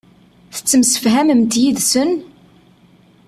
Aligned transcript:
Tettemsefhamemt 0.55 1.53
yid-sen? 1.61 2.11